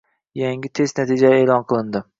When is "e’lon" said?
1.47-1.69